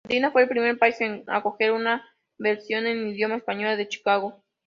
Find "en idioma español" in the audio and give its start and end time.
2.87-3.77